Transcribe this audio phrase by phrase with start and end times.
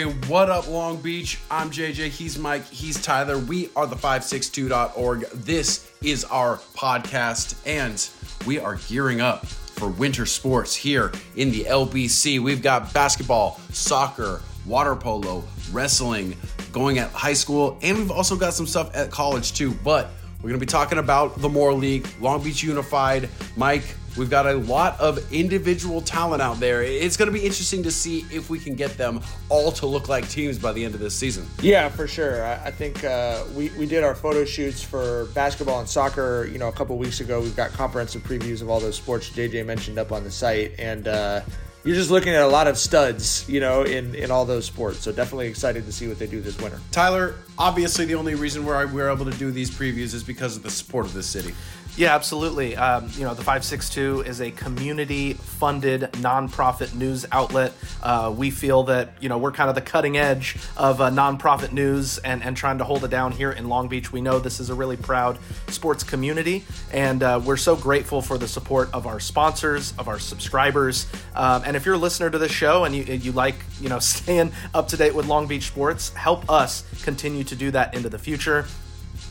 [0.00, 1.38] Hey, what up, Long Beach?
[1.50, 2.08] I'm JJ.
[2.08, 2.66] He's Mike.
[2.70, 3.38] He's Tyler.
[3.38, 5.28] We are the 562.org.
[5.34, 8.08] This is our podcast, and
[8.46, 12.40] we are gearing up for winter sports here in the LBC.
[12.40, 16.34] We've got basketball, soccer, water polo, wrestling
[16.72, 19.72] going at high school, and we've also got some stuff at college too.
[19.84, 23.28] But we're going to be talking about the Moore League, Long Beach Unified.
[23.54, 26.82] Mike, We've got a lot of individual talent out there.
[26.82, 30.08] It's going to be interesting to see if we can get them all to look
[30.08, 31.46] like teams by the end of this season.
[31.62, 32.44] Yeah, for sure.
[32.44, 36.68] I, think uh, we, we did our photo shoots for basketball and soccer, you know,
[36.68, 37.40] a couple weeks ago.
[37.40, 40.72] We've got comprehensive previews of all those sports JJ mentioned up on the site.
[40.78, 41.42] And, uh,
[41.82, 44.98] you're just looking at a lot of studs, you know, in in all those sports.
[44.98, 46.78] So definitely excited to see what they do this winter.
[46.92, 50.62] Tyler, obviously the only reason we're we're able to do these previews is because of
[50.62, 51.54] the support of this city.
[52.00, 52.76] Yeah, absolutely.
[52.76, 57.74] Um, you know, the 562 is a community funded nonprofit news outlet.
[58.02, 61.72] Uh, we feel that, you know, we're kind of the cutting edge of uh, nonprofit
[61.72, 64.10] news and, and trying to hold it down here in Long Beach.
[64.10, 68.38] We know this is a really proud sports community, and uh, we're so grateful for
[68.38, 71.06] the support of our sponsors, of our subscribers.
[71.34, 73.98] Um, and if you're a listener to this show and you, you like, you know,
[73.98, 78.08] staying up to date with Long Beach sports, help us continue to do that into
[78.08, 78.64] the future.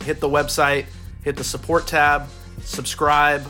[0.03, 0.85] Hit the website,
[1.23, 2.29] hit the support tab
[2.61, 3.45] subscribe.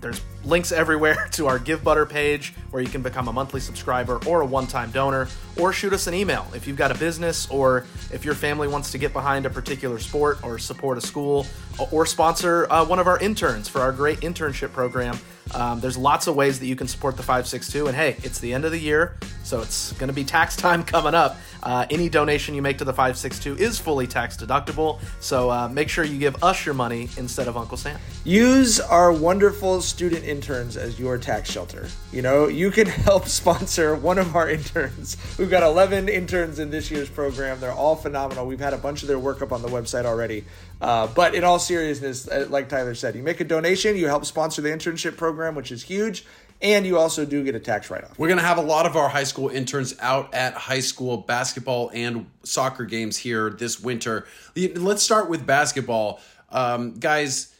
[0.00, 4.40] There's links everywhere to our Givebutter page where you can become a monthly subscriber or
[4.40, 7.86] a one time donor, or shoot us an email if you've got a business or
[8.12, 11.46] if your family wants to get behind a particular sport or support a school
[11.90, 15.16] or sponsor uh, one of our interns for our great internship program.
[15.54, 17.86] Um, there's lots of ways that you can support the 562.
[17.86, 20.82] And hey, it's the end of the year, so it's going to be tax time
[20.82, 21.36] coming up.
[21.62, 25.88] Uh, any donation you make to the 562 is fully tax deductible, so uh, make
[25.88, 27.98] sure you give us your money instead of Uncle Sam.
[28.24, 31.88] Use our wonderful student interns as your tax shelter.
[32.12, 35.16] You know, you can help sponsor one of our interns.
[35.38, 37.60] We've got 11 interns in this year's program.
[37.60, 38.46] They're all phenomenal.
[38.46, 40.44] We've had a bunch of their work up on the website already.
[40.80, 44.24] Uh, but in all seriousness, uh, like Tyler said, you make a donation, you help
[44.24, 46.24] sponsor the internship program, which is huge
[46.62, 48.18] and you also do get a tax write off.
[48.18, 51.16] We're going to have a lot of our high school interns out at high school
[51.18, 54.26] basketball and soccer games here this winter.
[54.56, 56.20] Let's start with basketball.
[56.50, 57.52] Um, guys,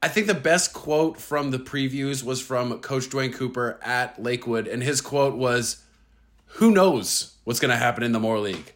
[0.00, 4.68] I think the best quote from the previews was from Coach Dwayne Cooper at Lakewood,
[4.68, 5.82] and his quote was
[6.46, 8.74] Who knows what's going to happen in the Moore League?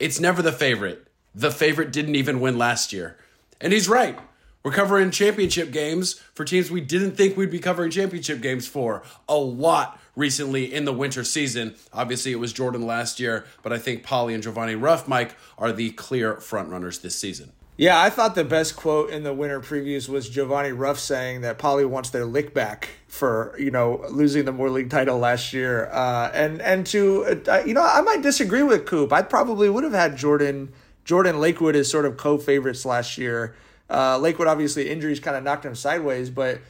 [0.00, 1.06] It's never the favorite.
[1.34, 3.16] The favorite didn't even win last year.
[3.60, 4.18] And he's right.
[4.66, 9.04] We're covering championship games for teams we didn't think we'd be covering championship games for
[9.28, 11.76] a lot recently in the winter season.
[11.92, 15.70] Obviously, it was Jordan last year, but I think Poly and Giovanni Ruff, Mike, are
[15.70, 17.52] the clear frontrunners this season.
[17.76, 21.58] Yeah, I thought the best quote in the winter previews was Giovanni Ruff saying that
[21.58, 25.88] Poly wants their lick back for you know losing the Moore League title last year.
[25.92, 29.12] Uh, and and to uh, you know, I might disagree with Coop.
[29.12, 30.72] I probably would have had Jordan
[31.04, 33.54] Jordan Lakewood as sort of co-favorites last year.
[33.88, 36.60] Uh, Lakewood obviously injuries kind of knocked him sideways, but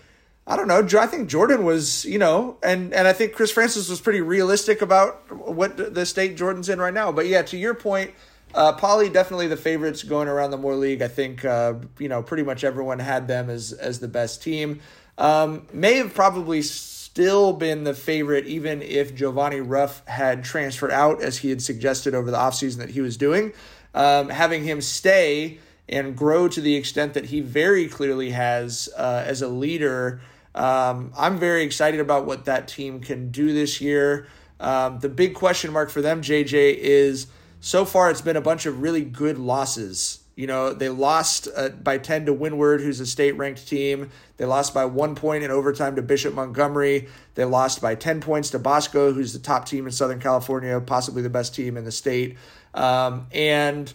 [0.46, 0.86] I don't know.
[1.00, 4.80] I think Jordan was, you know, and and I think Chris Francis was pretty realistic
[4.80, 7.10] about what the state Jordan's in right now.
[7.10, 8.12] But yeah, to your point,
[8.54, 11.02] uh, Poly definitely the favorites going around the Moore League.
[11.02, 14.80] I think uh, you know pretty much everyone had them as as the best team.
[15.18, 21.22] Um, may have probably still been the favorite even if Giovanni Ruff had transferred out
[21.22, 23.52] as he had suggested over the offseason that he was doing.
[23.94, 25.58] Um, having him stay
[25.88, 30.20] and grow to the extent that he very clearly has uh, as a leader.
[30.54, 34.26] Um, I'm very excited about what that team can do this year.
[34.58, 37.26] Um, the big question mark for them, JJ, is
[37.60, 40.20] so far it's been a bunch of really good losses.
[40.34, 44.10] You know, they lost uh, by 10 to Windward, who's a state ranked team.
[44.36, 47.08] They lost by one point in overtime to Bishop Montgomery.
[47.34, 51.22] They lost by 10 points to Bosco, who's the top team in Southern California, possibly
[51.22, 52.36] the best team in the state.
[52.74, 53.92] Um, and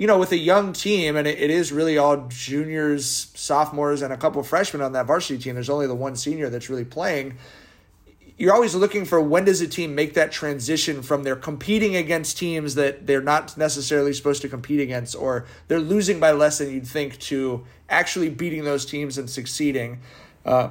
[0.00, 4.14] you know, with a young team, and it, it is really all juniors, sophomores, and
[4.14, 5.56] a couple freshmen on that varsity team.
[5.56, 7.36] There's only the one senior that's really playing.
[8.38, 12.38] You're always looking for when does a team make that transition from they're competing against
[12.38, 16.72] teams that they're not necessarily supposed to compete against, or they're losing by less than
[16.72, 20.00] you'd think to actually beating those teams and succeeding.
[20.46, 20.70] Uh,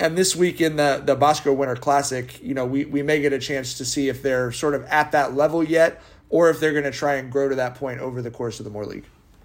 [0.00, 3.32] and this week in the the Bosco Winter Classic, you know, we we may get
[3.32, 6.72] a chance to see if they're sort of at that level yet or if they're
[6.72, 9.04] going to try and grow to that point over the course of the Moore League.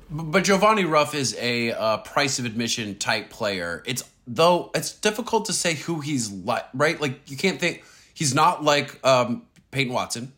[0.10, 3.82] But Giovanni Ruff is a uh, price of admission type player.
[3.86, 7.00] It's though it's difficult to say who he's like, right?
[7.00, 7.84] Like you can't think
[8.14, 10.34] he's not like um, Peyton Watson.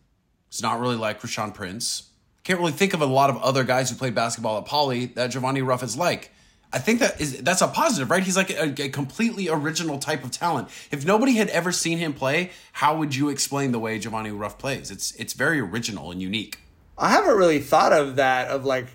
[0.50, 2.10] He's not really like Rashawn Prince.
[2.44, 5.28] Can't really think of a lot of other guys who played basketball at Poly that
[5.28, 6.32] Giovanni Ruff is like.
[6.74, 8.24] I think that is that's a positive, right?
[8.24, 10.70] He's like a, a, completely original type of talent.
[10.90, 14.58] If nobody had ever seen him play, how would you explain the way Giovanni Ruff
[14.58, 14.90] plays?
[14.90, 16.60] It's it's very original and unique.
[16.98, 18.88] I haven't really thought of that of like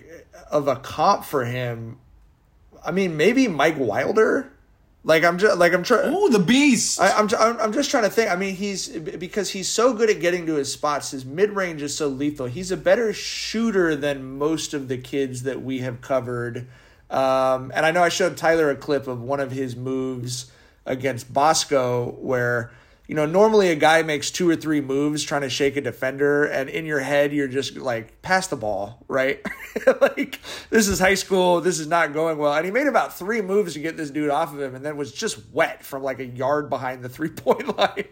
[0.51, 1.99] of a comp for him.
[2.85, 4.51] I mean, maybe Mike Wilder.
[5.05, 6.13] Like I'm just like I'm trying.
[6.13, 6.99] Oh, the beast!
[6.99, 8.29] I, I'm I'm I'm just trying to think.
[8.29, 11.11] I mean, he's because he's so good at getting to his spots.
[11.11, 12.47] His mid range is so lethal.
[12.47, 16.67] He's a better shooter than most of the kids that we have covered.
[17.09, 20.51] Um, and I know I showed Tyler a clip of one of his moves
[20.85, 22.71] against Bosco where
[23.09, 26.45] you know, normally a guy makes two or three moves trying to shake a defender,
[26.45, 29.43] and in your head, you're just like, pass the ball, right?
[29.99, 30.39] like,
[30.69, 31.59] this is high school.
[31.59, 32.53] This is not going well.
[32.53, 34.95] And he made about three moves to get this dude off of him, and then
[34.95, 38.05] was just wet from like a yard behind the three point line.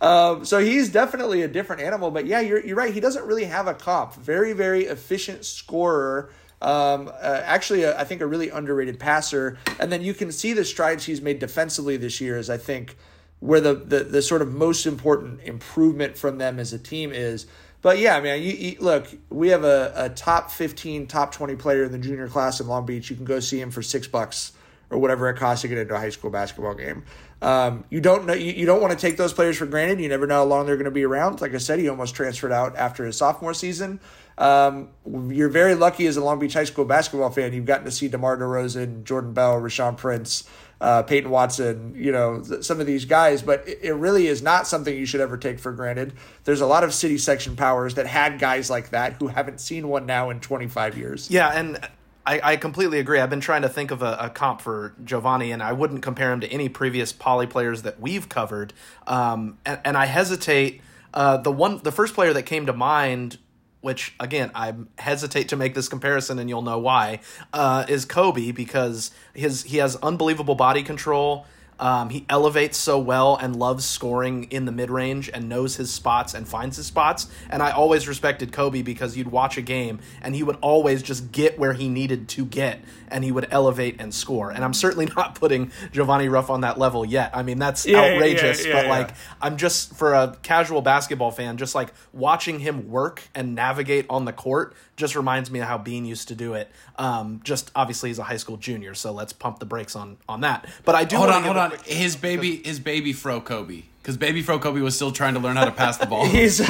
[0.00, 2.10] Um, so he's definitely a different animal.
[2.10, 2.92] But yeah, you're, you're right.
[2.92, 4.14] He doesn't really have a comp.
[4.14, 6.32] Very, very efficient scorer.
[6.62, 9.58] Um, uh, actually, uh, I think a really underrated passer.
[9.78, 12.96] And then you can see the strides he's made defensively this year, is I think
[13.40, 17.46] where the, the, the sort of most important improvement from them as a team is.
[17.82, 21.84] But yeah, man, you, you, look, we have a, a top 15, top 20 player
[21.84, 23.08] in the junior class in Long Beach.
[23.08, 24.52] You can go see him for six bucks
[24.90, 27.04] or whatever it costs to get into a high school basketball game.
[27.40, 30.00] Um, you don't know, you, you don't want to take those players for granted.
[30.00, 31.40] You never know how long they're going to be around.
[31.40, 34.00] Like I said, he almost transferred out after his sophomore season.
[34.40, 34.88] Um,
[35.30, 37.52] you're very lucky as a Long Beach high school basketball fan.
[37.52, 40.48] You've gotten to see DeMar DeRozan, Jordan Bell, Rashawn Prince,
[40.80, 44.40] uh, Peyton Watson, you know, th- some of these guys, but it, it, really is
[44.40, 46.14] not something you should ever take for granted.
[46.44, 49.88] There's a lot of city section powers that had guys like that who haven't seen
[49.88, 51.30] one now in 25 years.
[51.30, 51.78] Yeah, and
[52.24, 53.20] I, I completely agree.
[53.20, 56.32] I've been trying to think of a, a, comp for Giovanni, and I wouldn't compare
[56.32, 58.72] him to any previous poly players that we've covered.
[59.06, 60.80] Um, and, and I hesitate.
[61.12, 63.36] Uh, the one, the first player that came to mind
[63.80, 67.20] which again I hesitate to make this comparison, and you'll know why,
[67.52, 71.46] uh, is Kobe because his he has unbelievable body control.
[71.80, 75.90] Um, he elevates so well and loves scoring in the mid range and knows his
[75.90, 77.26] spots and finds his spots.
[77.48, 81.32] And I always respected Kobe because you'd watch a game and he would always just
[81.32, 84.50] get where he needed to get and he would elevate and score.
[84.50, 87.30] And I'm certainly not putting Giovanni Ruff on that level yet.
[87.34, 88.64] I mean, that's yeah, outrageous.
[88.64, 89.10] Yeah, yeah, but like,
[89.40, 94.26] I'm just for a casual basketball fan, just like watching him work and navigate on
[94.26, 96.70] the court just reminds me of how Bean used to do it.
[96.96, 100.42] Um, just obviously he's a high school junior, so let's pump the brakes on on
[100.42, 100.68] that.
[100.84, 101.69] But I do hold on, hold on.
[101.84, 105.56] His baby, his baby fro Kobe, because baby fro Kobe was still trying to learn
[105.56, 106.24] how to pass the ball.
[106.26, 106.60] he's.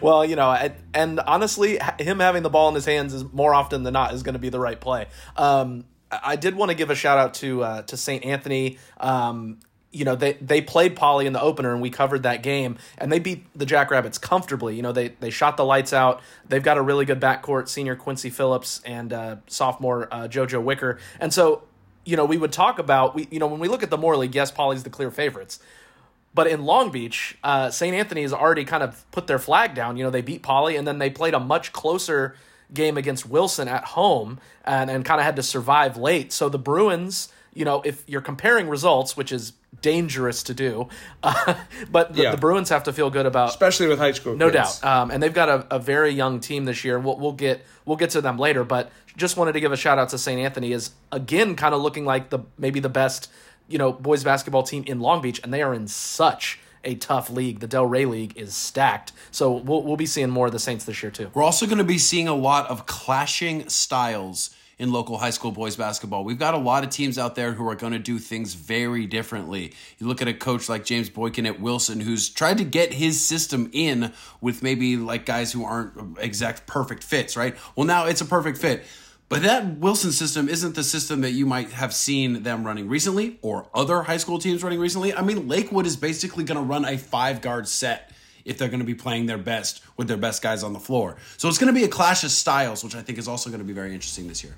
[0.00, 3.82] well, you know, and honestly, him having the ball in his hands is more often
[3.82, 5.06] than not is going to be the right play.
[5.36, 8.24] Um, I did want to give a shout out to uh, to St.
[8.24, 8.78] Anthony.
[8.98, 9.58] Um,
[9.92, 13.10] you know they they played Poly in the opener and we covered that game and
[13.10, 14.76] they beat the Jackrabbits comfortably.
[14.76, 16.20] You know they they shot the lights out.
[16.48, 20.98] They've got a really good backcourt, senior Quincy Phillips and uh, sophomore uh, JoJo Wicker.
[21.18, 21.62] And so
[22.04, 24.34] you know we would talk about we you know when we look at the League,
[24.34, 25.58] yes, Poly's the clear favorites.
[26.32, 27.92] But in Long Beach, uh, St.
[27.92, 29.96] Anthony has already kind of put their flag down.
[29.96, 32.36] You know they beat Poly, and then they played a much closer
[32.72, 36.32] game against Wilson at home and, and kind of had to survive late.
[36.32, 39.52] So the Bruins, you know, if you're comparing results, which is
[39.82, 40.88] dangerous to do.
[41.22, 41.54] Uh,
[41.90, 42.30] but the, yeah.
[42.30, 44.80] the, Bruins have to feel good about, especially with high school, no kids.
[44.80, 45.02] doubt.
[45.02, 46.98] Um, and they've got a, a, very young team this year.
[46.98, 49.98] We'll, we'll get we'll get to them later, but just wanted to give a shout
[49.98, 50.40] out to St.
[50.40, 53.30] Anthony is again kind of looking like the maybe the best
[53.68, 57.28] you know boys basketball team in Long Beach, and they are in such a tough
[57.30, 57.60] league.
[57.60, 59.12] The Del Rey League is stacked.
[59.30, 61.30] So we'll, we'll be seeing more of the Saints this year, too.
[61.34, 65.52] We're also going to be seeing a lot of clashing styles in local high school
[65.52, 66.24] boys basketball.
[66.24, 69.06] We've got a lot of teams out there who are going to do things very
[69.06, 69.74] differently.
[69.98, 73.20] You look at a coach like James Boykin at Wilson, who's tried to get his
[73.20, 77.54] system in with maybe like guys who aren't exact perfect fits, right?
[77.76, 78.82] Well, now it's a perfect fit.
[79.28, 83.38] But that Wilson system isn't the system that you might have seen them running recently
[83.42, 85.14] or other high school teams running recently.
[85.14, 88.12] I mean, Lakewood is basically going to run a five guard set
[88.46, 91.18] if they're going to be playing their best with their best guys on the floor.
[91.36, 93.60] So it's going to be a clash of styles, which I think is also going
[93.60, 94.56] to be very interesting this year.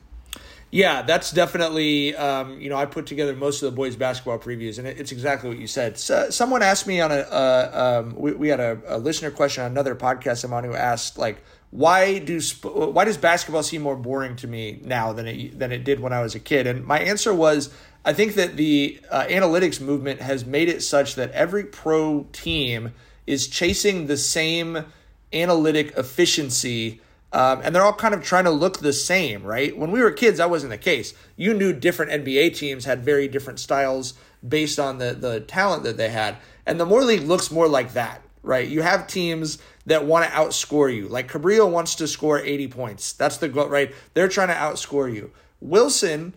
[0.73, 2.17] Yeah, that's definitely.
[2.17, 5.51] Um, you know, I put together most of the boys' basketball previews, and it's exactly
[5.51, 5.99] what you said.
[5.99, 7.17] So, someone asked me on a.
[7.17, 10.75] Uh, um, we, we had a, a, listener question on another podcast I'm on who
[10.75, 15.59] asked like, why do why does basketball seem more boring to me now than it
[15.59, 16.67] than it did when I was a kid?
[16.67, 17.69] And my answer was,
[18.03, 22.95] I think that the uh, analytics movement has made it such that every pro team
[23.27, 24.87] is chasing the same
[25.35, 27.03] analytic efficiency
[27.33, 29.77] um, and they're all kind of trying to look the same, right?
[29.77, 31.15] When we were kids, that wasn't the case.
[31.37, 34.15] You knew different NBA teams had very different styles
[34.47, 36.37] based on the, the talent that they had.
[36.67, 38.69] And the Moore League looks more like that, right?
[38.69, 41.09] You have teams that want to outscore you.
[41.09, 43.13] Like Cabrillo wants to score 80 points.
[43.15, 43.95] That's the goal, right?
[44.15, 45.33] They're trying to outscore you.
[45.61, 46.35] Wilson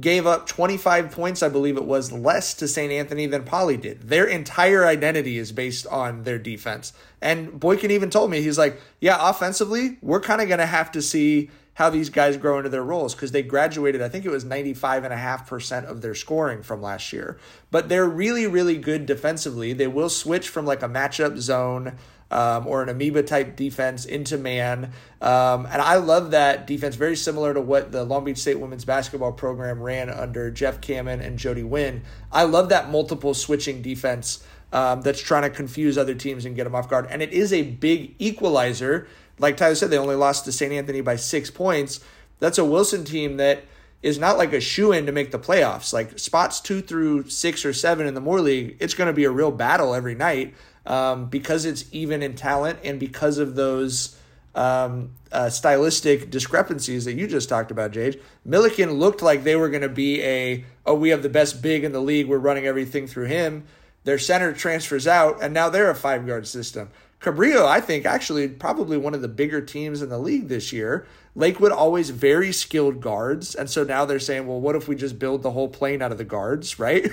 [0.00, 2.92] gave up 25 points, I believe it was, less to St.
[2.92, 4.08] Anthony than Poly did.
[4.08, 6.92] Their entire identity is based on their defense.
[7.22, 10.92] And Boykin even told me, he's like, yeah, offensively, we're kind of going to have
[10.92, 14.30] to see how these guys grow into their roles because they graduated, I think it
[14.30, 17.38] was 95.5% of their scoring from last year.
[17.70, 19.74] But they're really, really good defensively.
[19.74, 21.98] They will switch from like a matchup zone
[22.30, 24.92] um, or an amoeba type defense into man.
[25.20, 28.84] Um, and I love that defense, very similar to what the Long Beach State women's
[28.84, 32.02] basketball program ran under Jeff Kamin and Jody Wynn.
[32.32, 36.64] I love that multiple switching defense um, that's trying to confuse other teams and get
[36.64, 37.06] them off guard.
[37.10, 39.06] And it is a big equalizer.
[39.38, 40.72] Like Tyler said, they only lost to St.
[40.72, 42.00] Anthony by six points.
[42.40, 43.64] That's a Wilson team that
[44.02, 45.92] is not like a shoe in to make the playoffs.
[45.92, 49.24] Like spots two through six or seven in the Moore League, it's going to be
[49.24, 50.54] a real battle every night
[50.86, 54.16] um, because it's even in talent and because of those
[54.54, 58.20] um, uh, stylistic discrepancies that you just talked about, Jade.
[58.48, 61.84] Millikan looked like they were going to be a, oh, we have the best big
[61.84, 62.26] in the league.
[62.26, 63.64] We're running everything through him.
[64.04, 66.90] Their center transfers out, and now they're a five guard system.
[67.20, 71.06] Cabrillo, I think, actually probably one of the bigger teams in the league this year.
[71.34, 75.18] Lakewood always very skilled guards, and so now they're saying, well, what if we just
[75.18, 77.04] build the whole plane out of the guards, right?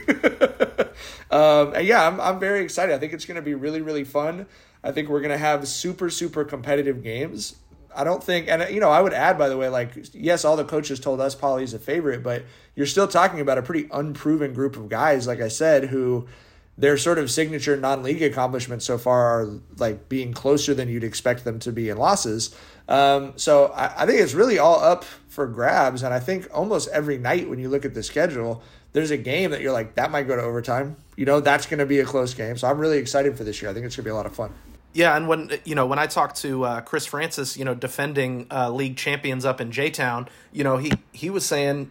[1.32, 2.94] um, and yeah, I'm I'm very excited.
[2.94, 4.46] I think it's going to be really really fun.
[4.84, 7.56] I think we're going to have super super competitive games.
[7.96, 10.56] I don't think, and you know, I would add by the way, like yes, all
[10.56, 12.44] the coaches told us Poly's a favorite, but
[12.76, 16.28] you're still talking about a pretty unproven group of guys, like I said, who
[16.78, 21.44] their sort of signature non-league accomplishments so far are like being closer than you'd expect
[21.44, 22.56] them to be in losses.
[22.88, 26.90] Um, so I, I think it's really all up for grabs, and I think almost
[26.90, 30.12] every night when you look at the schedule, there's a game that you're like, that
[30.12, 30.96] might go to overtime.
[31.16, 32.58] You know, that's going to be a close game.
[32.58, 33.72] So I'm really excited for this year.
[33.72, 34.54] I think it's going to be a lot of fun.
[34.94, 38.46] Yeah, and when you know when I talked to uh, Chris Francis, you know, defending
[38.52, 41.90] uh, league champions up in J Town, you know, he he was saying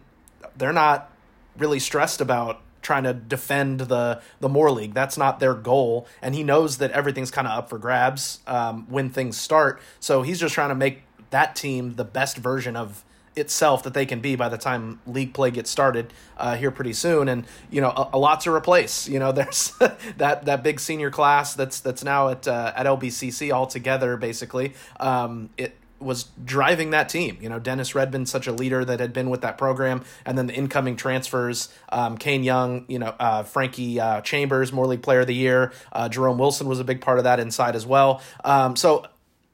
[0.57, 1.11] they're not
[1.57, 4.93] really stressed about trying to defend the the Moore League.
[4.93, 8.85] That's not their goal, and he knows that everything's kind of up for grabs um,
[8.89, 9.81] when things start.
[9.99, 13.03] So he's just trying to make that team the best version of
[13.35, 16.93] itself that they can be by the time league play gets started uh, here pretty
[16.93, 17.27] soon.
[17.27, 19.07] And you know, a, a lot to replace.
[19.07, 19.73] You know, there's
[20.17, 24.17] that that big senior class that's that's now at uh, at LBCC altogether.
[24.17, 27.37] Basically, um, it was driving that team.
[27.41, 30.47] You know, Dennis Redmond, such a leader that had been with that program, and then
[30.47, 35.21] the incoming transfers, um, Kane Young, you know, uh, Frankie uh, Chambers, Moore League Player
[35.21, 38.21] of the Year, uh, Jerome Wilson was a big part of that inside as well.
[38.43, 39.05] Um, so,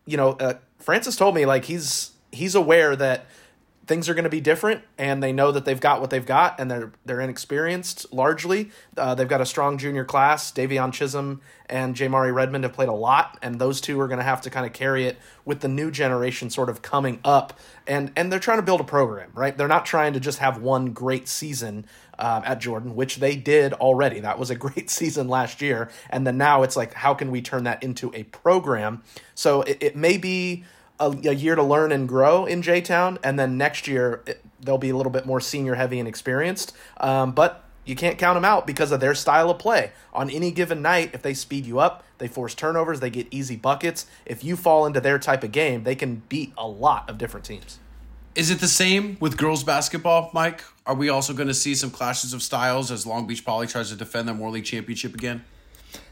[0.06, 3.26] you know, uh, Francis told me like he's he's aware that
[3.90, 6.60] things are going to be different, and they know that they've got what they've got,
[6.60, 8.70] and they're they're inexperienced largely.
[8.96, 10.52] Uh, they've got a strong junior class.
[10.52, 14.24] Davion Chisholm and Jamari Redmond have played a lot, and those two are going to
[14.24, 17.60] have to kind of carry it with the new generation sort of coming up.
[17.88, 19.58] And and they're trying to build a program, right?
[19.58, 21.88] They're not trying to just have one great season
[22.20, 24.20] um, at Jordan, which they did already.
[24.20, 27.42] That was a great season last year, and then now it's like, how can we
[27.42, 29.02] turn that into a program?
[29.34, 30.64] So it, it may be
[31.00, 34.44] a, a year to learn and grow in J Town, and then next year it,
[34.60, 36.74] they'll be a little bit more senior heavy and experienced.
[37.00, 39.92] Um, but you can't count them out because of their style of play.
[40.14, 43.56] On any given night, if they speed you up, they force turnovers, they get easy
[43.56, 44.06] buckets.
[44.26, 47.46] If you fall into their type of game, they can beat a lot of different
[47.46, 47.80] teams.
[48.36, 50.64] Is it the same with girls basketball, Mike?
[50.86, 53.90] Are we also going to see some clashes of styles as Long Beach Poly tries
[53.90, 55.44] to defend their Moore League championship again?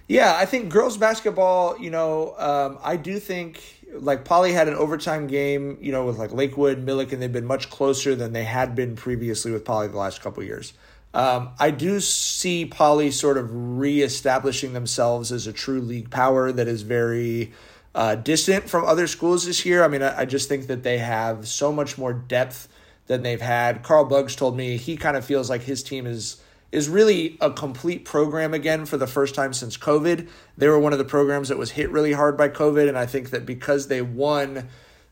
[0.07, 3.61] Yeah, I think girls basketball, you know, um, I do think
[3.93, 7.69] like Poly had an overtime game, you know, with like Lakewood, Millikan, they've been much
[7.69, 10.73] closer than they had been previously with Poly the last couple years.
[11.13, 16.67] Um, I do see Poly sort of reestablishing themselves as a true league power that
[16.67, 17.53] is very
[17.95, 19.83] uh, distant from other schools this year.
[19.83, 22.67] I mean, I, I just think that they have so much more depth
[23.07, 23.83] than they've had.
[23.83, 27.51] Carl Buggs told me he kind of feels like his team is is really a
[27.51, 30.27] complete program again for the first time since COVID.
[30.57, 33.05] They were one of the programs that was hit really hard by COVID, and I
[33.05, 34.67] think that because they won,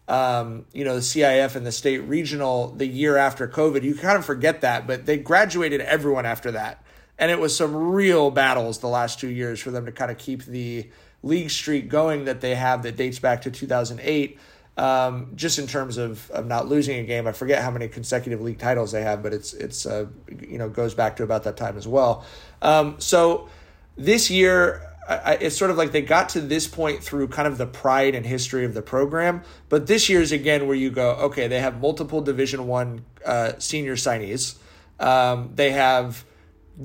[0.07, 4.17] um, you know, the CIF and the state regional the year after COVID, you kind
[4.17, 6.83] of forget that, but they graduated everyone after that,
[7.17, 10.17] and it was some real battles the last two years for them to kind of
[10.17, 10.89] keep the
[11.23, 14.37] league streak going that they have that dates back to 2008
[14.77, 17.27] um, just in terms of, of not losing a game.
[17.27, 20.07] I forget how many consecutive league titles they have, but it's it's uh,
[20.41, 22.25] you know goes back to about that time as well.
[22.61, 23.49] Um, so
[23.95, 24.81] this year.
[25.07, 28.15] I, it's sort of like they got to this point through kind of the pride
[28.15, 31.79] and history of the program, but this year's again where you go, okay, they have
[31.79, 34.55] multiple Division One uh, senior signees,
[34.99, 36.25] um, they have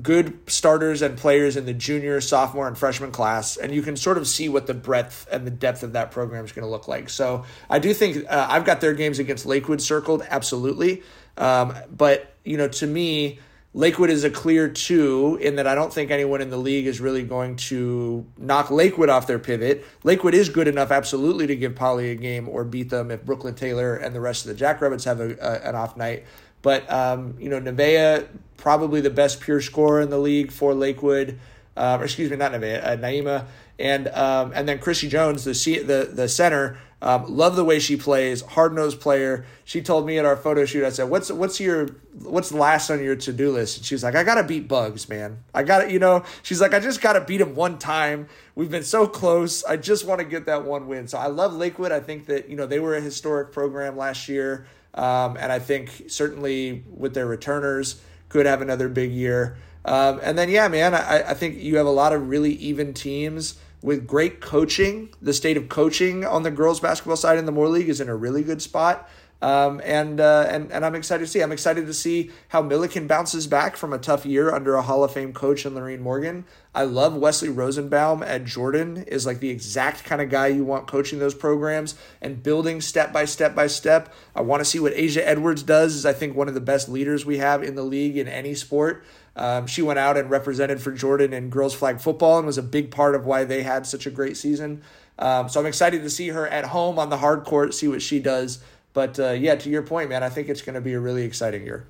[0.01, 4.17] good starters and players in the junior, sophomore, and freshman class, and you can sort
[4.17, 6.87] of see what the breadth and the depth of that program is going to look
[6.87, 7.09] like.
[7.09, 11.03] So I do think uh, I've got their games against Lakewood circled, absolutely.
[11.37, 13.39] Um, but you know, to me,
[13.73, 16.99] Lakewood is a clear two in that I don't think anyone in the league is
[16.99, 19.85] really going to knock Lakewood off their pivot.
[20.03, 23.55] Lakewood is good enough, absolutely, to give Poly a game or beat them if Brooklyn
[23.55, 26.25] Taylor and the rest of the Jackrabbits have a, a, an off night.
[26.61, 28.27] But um, you know, Nevaeh
[28.57, 31.39] probably the best pure scorer in the league for Lakewood.
[31.75, 33.45] Uh, or excuse me, not Nevaeh, uh, Naima,
[33.79, 37.97] and um, and then Chrissy Jones, the the the center um, love the way she
[37.97, 39.45] plays, hard nosed player.
[39.63, 41.87] She told me at our photo shoot, I said, "What's what's your
[42.21, 45.39] what's last on your to do list?" And she's like, "I gotta beat Buggs, man.
[45.53, 48.27] I got to You know, she's like, "I just gotta beat him one time.
[48.53, 49.63] We've been so close.
[49.63, 51.91] I just want to get that one win." So I love Lakewood.
[51.91, 55.59] I think that you know they were a historic program last year, um, and I
[55.59, 59.57] think certainly with their returners could have another big year.
[59.83, 62.93] Um, and then yeah, man, I, I think you have a lot of really even
[62.93, 65.09] teams with great coaching.
[65.21, 68.09] The state of coaching on the girls basketball side in the Moore League is in
[68.09, 69.09] a really good spot.
[69.41, 71.41] Um, and, uh, and and I'm excited to see.
[71.41, 75.03] I'm excited to see how Millikan bounces back from a tough year under a Hall
[75.03, 76.45] of Fame coach in Lorene Morgan.
[76.75, 80.87] I love Wesley Rosenbaum at Jordan is like the exact kind of guy you want
[80.87, 84.13] coaching those programs and building step by step by step.
[84.35, 85.95] I want to see what Asia Edwards does.
[85.95, 88.53] Is I think one of the best leaders we have in the league in any
[88.53, 89.03] sport.
[89.35, 92.63] Um, she went out and represented for Jordan in girls flag football and was a
[92.63, 94.83] big part of why they had such a great season.
[95.17, 98.01] Um, so I'm excited to see her at home on the hard court, see what
[98.01, 98.59] she does.
[98.93, 101.23] But uh, yeah, to your point, man, I think it's going to be a really
[101.23, 101.85] exciting year.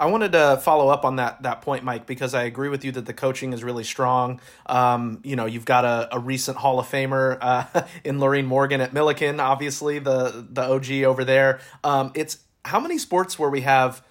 [0.00, 2.92] I wanted to follow up on that that point, Mike, because I agree with you
[2.92, 4.40] that the coaching is really strong.
[4.64, 8.80] Um, you know, you've got a, a recent Hall of Famer uh, in Lorene Morgan
[8.80, 11.60] at Millikan, obviously the the OG over there.
[11.84, 14.02] Um, it's how many sports where we have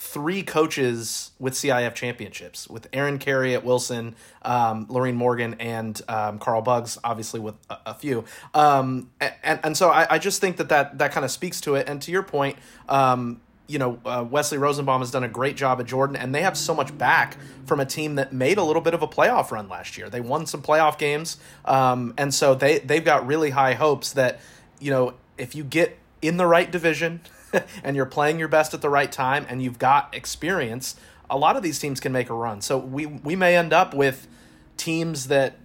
[0.00, 6.38] three coaches with CIF championships with Aaron Carey at Wilson, um, Lorene Morgan, and um,
[6.38, 8.24] Carl Buggs, obviously with a, a few.
[8.54, 11.74] Um, and, and so I, I just think that that, that kind of speaks to
[11.74, 11.88] it.
[11.88, 15.80] And to your point, um, you know, uh, Wesley Rosenbaum has done a great job
[15.80, 17.36] at Jordan, and they have so much back
[17.66, 20.08] from a team that made a little bit of a playoff run last year.
[20.08, 24.40] They won some playoff games, um, and so they they've got really high hopes that
[24.80, 27.20] you know if you get in the right division
[27.84, 30.96] and you're playing your best at the right time and you've got experience,
[31.30, 32.60] a lot of these teams can make a run.
[32.60, 34.26] So we we may end up with
[34.76, 35.56] teams that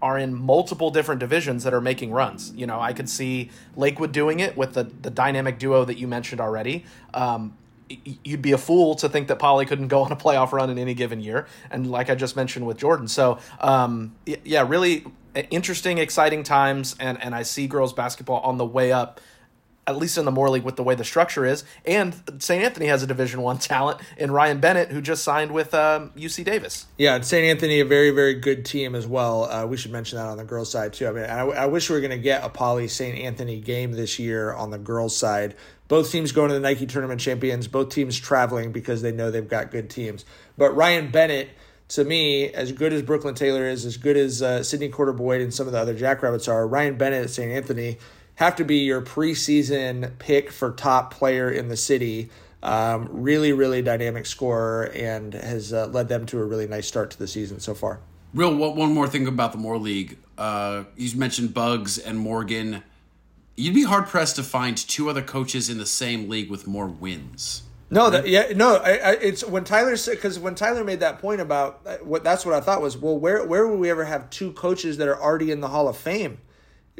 [0.00, 2.52] are in multiple different divisions that are making runs.
[2.54, 6.08] You know, I could see Lakewood doing it with the the dynamic duo that you
[6.08, 6.84] mentioned already.
[7.14, 7.56] Um,
[7.88, 10.78] you'd be a fool to think that Poly couldn't go on a playoff run in
[10.78, 11.46] any given year.
[11.70, 15.06] And like I just mentioned with Jordan, so um, yeah, really
[15.50, 16.96] interesting, exciting times.
[17.00, 19.20] And and I see girls basketball on the way up
[19.88, 21.64] at least in the Moore League with the way the structure is.
[21.86, 22.62] And St.
[22.62, 26.44] Anthony has a Division One talent in Ryan Bennett, who just signed with um, UC
[26.44, 26.84] Davis.
[26.98, 27.42] Yeah, St.
[27.42, 29.44] Anthony, a very, very good team as well.
[29.44, 31.08] Uh, we should mention that on the girls' side, too.
[31.08, 33.18] I mean, I, I wish we were going to get a Poly St.
[33.18, 35.54] Anthony game this year on the girls' side.
[35.88, 39.48] Both teams going to the Nike Tournament Champions, both teams traveling because they know they've
[39.48, 40.26] got good teams.
[40.58, 41.48] But Ryan Bennett,
[41.88, 45.40] to me, as good as Brooklyn Taylor is, as good as uh, Sydney Corder Boyd
[45.40, 47.50] and some of the other Jackrabbits are, Ryan Bennett at St.
[47.50, 47.96] Anthony–
[48.38, 52.30] have to be your preseason pick for top player in the city.
[52.62, 57.10] Um, really, really dynamic scorer and has uh, led them to a really nice start
[57.10, 57.98] to the season so far.
[58.32, 60.18] Real one more thing about the Moore League.
[60.36, 62.84] Uh, you mentioned Buggs and Morgan.
[63.56, 66.86] You'd be hard pressed to find two other coaches in the same league with more
[66.86, 67.62] wins.
[67.90, 68.76] No, that, yeah, no.
[68.76, 72.22] I, I, it's when Tyler said because when Tyler made that point about uh, what
[72.22, 75.08] that's what I thought was well, where where would we ever have two coaches that
[75.08, 76.38] are already in the Hall of Fame?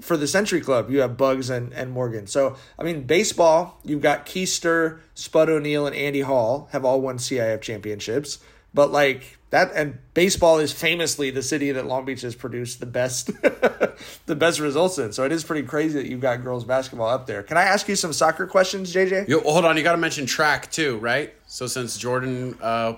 [0.03, 2.27] For the Century Club, you have Buggs and, and Morgan.
[2.27, 7.19] So, I mean, baseball, you've got Keister, Spud O'Neill, and Andy Hall have all won
[7.19, 8.39] CIF championships.
[8.75, 12.87] But, like, that, and baseball is famously the city that Long Beach has produced the
[12.87, 13.27] best,
[14.27, 15.13] the best results in.
[15.13, 17.43] So it is pretty crazy that you've got girls basketball up there.
[17.43, 19.27] Can I ask you some soccer questions, JJ?
[19.27, 21.33] Yo, hold on, you got to mention track too, right?
[21.47, 22.95] So since Jordan uh,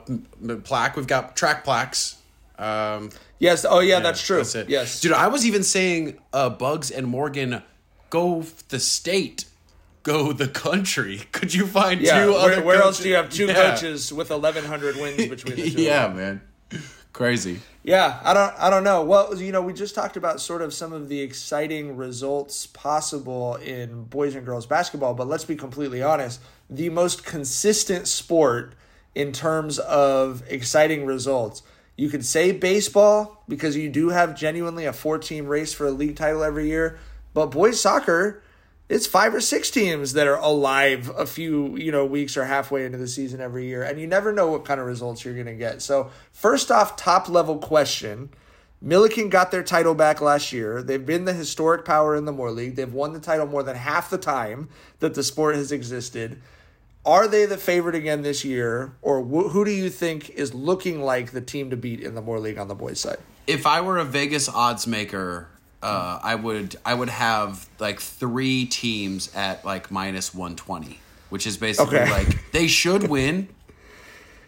[0.64, 2.16] plaque, we've got track plaques.
[2.58, 3.10] Um,
[3.40, 3.66] Yes.
[3.68, 4.36] Oh, yeah, yeah that's true.
[4.36, 4.68] That's it.
[4.68, 5.12] Yes, dude.
[5.12, 7.62] I was even saying, uh, Buggs and Morgan
[8.10, 9.46] go the state,
[10.02, 11.22] go the country.
[11.32, 12.62] Could you find yeah, two where, other?
[12.62, 13.54] Where else do you have two yeah.
[13.54, 15.82] coaches with eleven hundred wins between the two?
[15.82, 16.42] yeah, man.
[17.12, 17.60] Crazy.
[17.82, 19.02] Yeah, I don't I don't know.
[19.02, 23.56] Well, you know, we just talked about sort of some of the exciting results possible
[23.56, 28.74] in boys and girls basketball, but let's be completely honest, the most consistent sport
[29.14, 31.62] in terms of exciting results
[32.00, 35.90] you could say baseball because you do have genuinely a four team race for a
[35.90, 36.98] league title every year,
[37.34, 38.42] but boys soccer,
[38.88, 42.86] it's five or six teams that are alive a few, you know, weeks or halfway
[42.86, 45.44] into the season every year, and you never know what kind of results you're going
[45.44, 45.82] to get.
[45.82, 48.30] So, first off, top level question.
[48.82, 50.82] Millikan got their title back last year.
[50.82, 52.76] They've been the historic power in the Moore League.
[52.76, 56.40] They've won the title more than half the time that the sport has existed.
[57.04, 61.02] Are they the favorite again this year, or wh- who do you think is looking
[61.02, 63.16] like the team to beat in the Moore League on the boys' side?
[63.46, 65.48] If I were a Vegas odds maker,
[65.82, 71.46] uh, I would I would have like three teams at like minus one twenty, which
[71.46, 72.10] is basically Okay.
[72.10, 73.48] like they should win,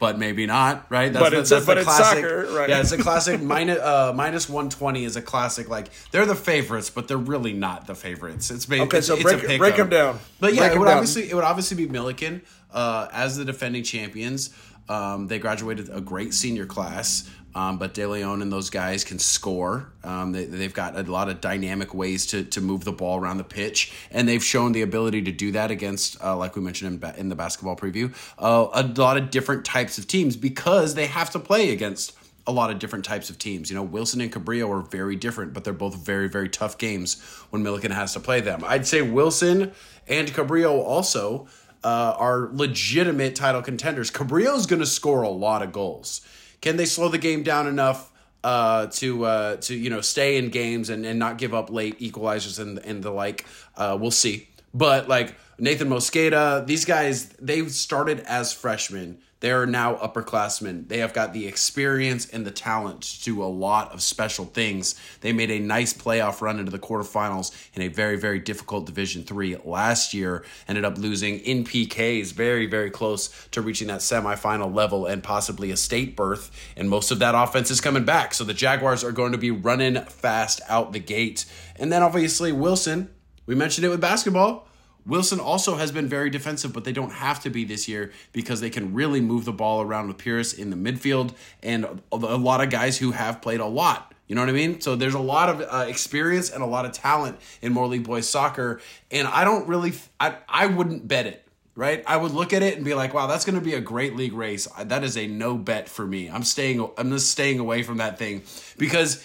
[0.03, 0.85] but maybe not.
[0.91, 1.13] Right?
[1.13, 2.25] That's But the, it's- that's but the classic.
[2.25, 2.69] soccer, right.
[2.69, 5.69] Yeah, it's a classic minus uh, minus one twenty is a classic.
[5.69, 8.51] Like they're the favorites, but they're really not the favorites.
[8.51, 10.19] It's ba- Okay, it's, so break- a break 'em down.
[10.41, 12.41] But yeah, Break it would obviously it would obviously be Millikan
[12.73, 14.51] uh, as the defending champions.
[14.89, 19.19] Um, they graduated a great senior class, um, but De Leon and those guys can
[19.19, 19.93] score.
[20.05, 23.39] Um, they, they've got a lot of dynamic ways to, to move the ball around
[23.39, 26.95] the pitch, and they've shown the ability to do that against, uh, like we mentioned
[26.95, 30.95] in, ba- in the basketball preview, uh, a lot of different types of teams because
[30.95, 33.71] they have to play against a lot of different types of teams.
[33.71, 37.23] You know, Wilson and Cabrillo are very different, but they're both very, very tough games
[37.51, 38.65] when Millikan has to play them.
[38.67, 39.73] I'd say Wilson
[40.09, 41.47] and Cabrillo also
[41.85, 44.11] uh, are legitimate title contenders.
[44.11, 46.21] Cabrillo's going to score a lot of goals.
[46.63, 48.11] Can they slow the game down enough
[48.43, 52.01] uh, to uh, to you know stay in games and, and not give up late
[52.01, 53.45] equalizers and and the like?
[53.77, 54.49] Uh, we'll see.
[54.73, 59.19] But like Nathan Mosqueda, these guys they started as freshmen.
[59.43, 60.87] They are now upperclassmen.
[60.87, 64.95] They have got the experience and the talent to do a lot of special things.
[65.21, 69.25] They made a nice playoff run into the quarterfinals in a very, very difficult Division
[69.25, 70.45] Three last year.
[70.69, 75.73] Ended up losing in PKs, very, very close to reaching that semifinal level and possibly
[75.73, 76.53] a state berth.
[76.77, 78.35] And most of that offense is coming back.
[78.35, 81.47] So the Jaguars are going to be running fast out the gate.
[81.75, 83.11] And then obviously Wilson,
[83.47, 84.69] we mentioned it with basketball.
[85.05, 88.61] Wilson also has been very defensive, but they don't have to be this year because
[88.61, 92.63] they can really move the ball around with Pierce in the midfield and a lot
[92.63, 94.15] of guys who have played a lot.
[94.29, 94.81] You know what I mean?
[94.81, 98.05] So there's a lot of uh, experience and a lot of talent in Moore League
[98.05, 101.47] Boys soccer, and I don't really, I, I wouldn't bet it.
[101.75, 103.81] Right, I would look at it and be like, "Wow, that's going to be a
[103.81, 106.29] great league race." That is a no bet for me.
[106.29, 106.87] I'm staying.
[106.99, 108.43] I'm just staying away from that thing
[108.77, 109.25] because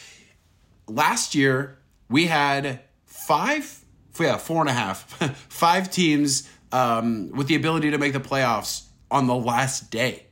[0.87, 1.77] last year
[2.09, 3.76] we had five,
[4.19, 5.03] yeah, four and a half,
[5.49, 10.23] five teams um, with the ability to make the playoffs on the last day.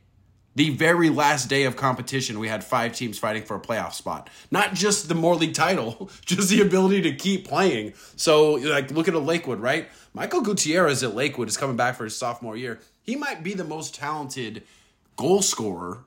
[0.54, 4.30] The very last day of competition, we had five teams fighting for a playoff spot.
[4.50, 7.92] Not just the Moore League title, just the ability to keep playing.
[8.16, 9.88] So, like, look at a Lakewood, right?
[10.14, 12.80] Michael Gutierrez at Lakewood is coming back for his sophomore year.
[13.02, 14.62] He might be the most talented
[15.16, 16.04] goal scorer,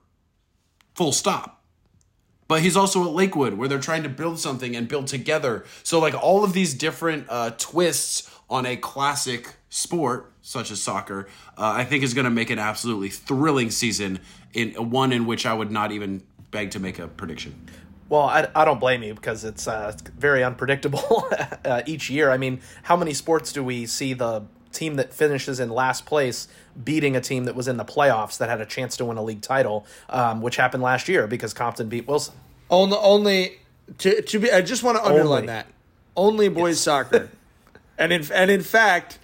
[0.96, 1.59] full stop
[2.49, 5.63] but he's also at Lakewood where they're trying to build something and build together.
[5.83, 11.27] So like all of these different uh, twists on a classic sport such as soccer,
[11.57, 14.19] uh, I think is going to make an absolutely thrilling season
[14.53, 17.53] in one in which I would not even beg to make a prediction.
[18.09, 21.29] Well, I, I don't blame you because it's uh, very unpredictable
[21.65, 22.31] uh, each year.
[22.31, 26.47] I mean, how many sports do we see the team that finishes in last place
[26.84, 29.23] beating a team that was in the playoffs that had a chance to win a
[29.23, 32.36] league title, um, which happened last year because Compton beat Wilson?
[32.69, 33.60] Only, only
[33.97, 34.51] to to be.
[34.51, 35.47] I just want to underline Only.
[35.47, 35.67] that
[36.15, 37.29] only boys soccer,
[37.97, 39.19] and in and in fact,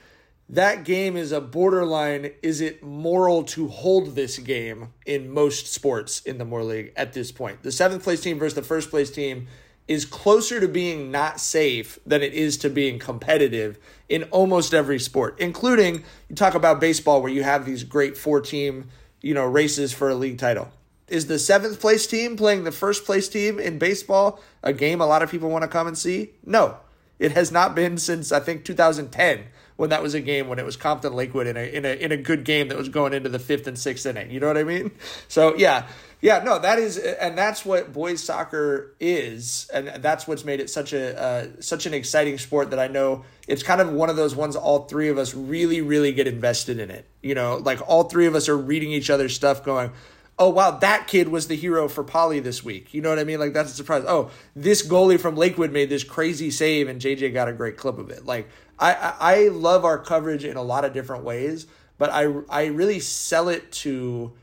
[0.49, 2.31] that game is a borderline.
[2.41, 7.13] Is it moral to hold this game in most sports in the Moore League at
[7.13, 7.63] this point?
[7.63, 9.47] The seventh place team versus the first place team
[9.87, 13.77] is closer to being not safe than it is to being competitive
[14.09, 18.41] in almost every sport, including you talk about baseball where you have these great four
[18.41, 18.89] team,
[19.21, 20.69] you know, races for a league title.
[21.07, 25.05] Is the seventh place team playing the first place team in baseball a game a
[25.05, 26.31] lot of people want to come and see?
[26.43, 26.77] No.
[27.19, 29.45] It has not been since I think 2010
[29.77, 32.11] when that was a game when it was Compton Lakewood in a in a in
[32.11, 34.31] a good game that was going into the fifth and sixth inning.
[34.31, 34.91] You know what I mean?
[35.27, 35.87] So yeah,
[36.21, 40.69] yeah, no, that is, and that's what boys soccer is, and that's what's made it
[40.69, 44.15] such a uh, such an exciting sport that I know it's kind of one of
[44.15, 47.05] those ones all three of us really really get invested in it.
[47.21, 49.91] You know, like all three of us are reading each other's stuff, going
[50.37, 52.93] oh wow, that kid was the hero for Poly this week.
[52.93, 53.39] You know what I mean?
[53.39, 54.03] Like that's a surprise.
[54.07, 57.97] Oh, this goalie from Lakewood made this crazy save, and JJ got a great clip
[57.97, 58.25] of it.
[58.25, 62.65] Like I I, love our coverage in a lot of different ways, but I I
[62.65, 64.33] really sell it to.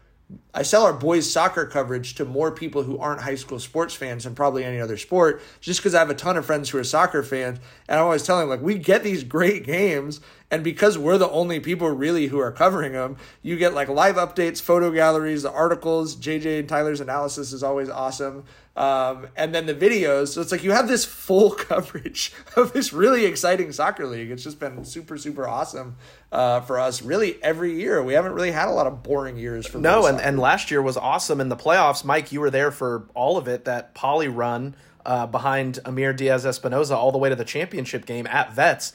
[0.54, 4.24] I sell our boys soccer coverage to more people who aren't high school sports fans
[4.24, 6.84] than probably any other sport, just because I have a ton of friends who are
[6.84, 7.58] soccer fans.
[7.86, 10.22] And I'm always telling them, like, we get these great games.
[10.52, 14.16] And because we're the only people really who are covering them, you get like live
[14.16, 16.14] updates, photo galleries, the articles.
[16.14, 18.44] JJ and Tyler's analysis is always awesome.
[18.76, 20.28] Um, and then the videos.
[20.28, 24.30] So it's like you have this full coverage of this really exciting soccer league.
[24.30, 25.96] It's just been super, super awesome
[26.30, 28.02] uh, for us really every year.
[28.02, 30.28] We haven't really had a lot of boring years for No, and, soccer.
[30.28, 32.04] and last year was awesome in the playoffs.
[32.04, 33.64] Mike, you were there for all of it.
[33.64, 38.26] That poly run uh, behind Amir Diaz Espinoza all the way to the championship game
[38.26, 38.92] at Vets.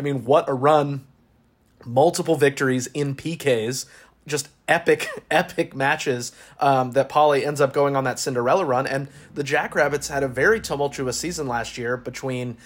[0.00, 1.06] I mean, what a run.
[1.84, 3.84] Multiple victories in PKs,
[4.26, 8.86] just epic, epic matches um, that Poly ends up going on that Cinderella run.
[8.86, 12.56] And the Jackrabbits had a very tumultuous season last year between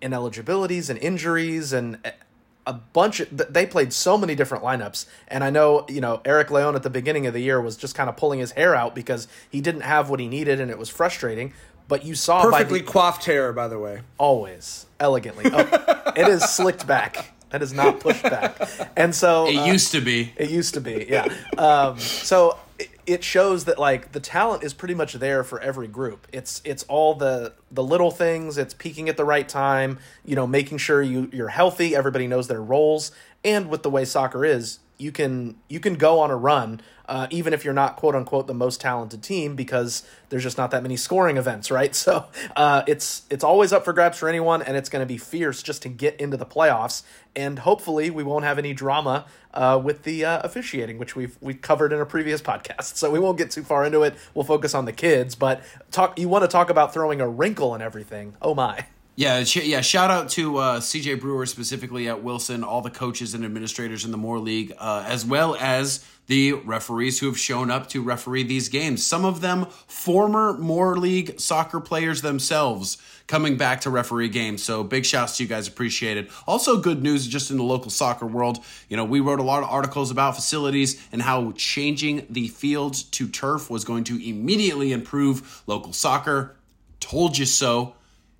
[0.00, 1.98] ineligibilities and injuries and
[2.68, 5.06] a bunch of they played so many different lineups.
[5.28, 7.94] And i know you know eric leon at the beginning of the year was just
[7.94, 10.76] kind of pulling his hair out because he didn't have what he needed and it
[10.76, 11.54] was frustrating
[11.88, 16.42] but you saw perfectly the, coiffed hair by the way always elegantly oh, it is
[16.42, 18.56] slicked back that is not pushed back
[18.96, 21.26] and so it uh, used to be it used to be yeah
[21.58, 22.58] um, so
[23.06, 26.26] it shows that like the talent is pretty much there for every group.
[26.32, 28.58] It's it's all the the little things.
[28.58, 29.98] It's peaking at the right time.
[30.24, 31.94] You know, making sure you you're healthy.
[31.94, 33.12] Everybody knows their roles.
[33.44, 37.26] And with the way soccer is, you can you can go on a run uh,
[37.30, 40.82] even if you're not quote unquote the most talented team because there's just not that
[40.82, 41.94] many scoring events, right?
[42.06, 45.18] So uh, it's it's always up for grabs for anyone, and it's going to be
[45.18, 47.02] fierce just to get into the playoffs.
[47.34, 51.54] And hopefully, we won't have any drama uh, with the uh, officiating, which we've we
[51.54, 52.96] covered in a previous podcast.
[52.96, 54.14] So we won't get too far into it.
[54.34, 56.16] We'll focus on the kids, but talk.
[56.18, 58.36] You want to talk about throwing a wrinkle and everything?
[58.40, 58.86] Oh my!
[59.18, 59.80] Yeah, yeah.
[59.80, 64.10] Shout out to uh, CJ Brewer specifically at Wilson, all the coaches and administrators in
[64.10, 68.42] the Moore League, uh, as well as the referees who have shown up to referee
[68.42, 69.06] these games.
[69.06, 74.62] Some of them former Moore League soccer players themselves coming back to referee games.
[74.62, 75.66] So big shouts to you guys.
[75.66, 76.30] Appreciate it.
[76.46, 78.62] Also, good news just in the local soccer world.
[78.90, 82.94] You know, we wrote a lot of articles about facilities and how changing the field
[83.12, 86.54] to turf was going to immediately improve local soccer.
[87.00, 87.94] Told you so.